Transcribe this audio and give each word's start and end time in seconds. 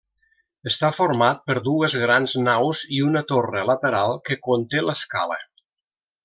Està 0.69 0.87
format 0.99 1.43
per 1.49 1.55
dues 1.67 1.97
grans 2.03 2.33
naus 2.47 2.81
i 2.97 3.03
una 3.09 3.23
torre 3.33 3.63
lateral 3.71 4.17
que 4.31 4.39
conté 4.49 4.83
l'escala. 4.89 5.39